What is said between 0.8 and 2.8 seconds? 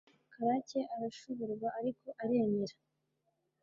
arashoberwa ariko aremera